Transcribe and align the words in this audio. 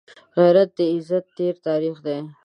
غیرت 0.37 0.69
د 0.77 0.79
عزت 0.95 1.25
تېر 1.37 1.55
تاریخ 1.67 1.95
دی 2.05 2.17